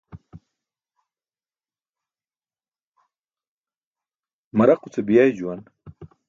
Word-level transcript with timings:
Maraquce 4.57 4.99
biyay 5.07 5.31
juwan. 5.37 5.61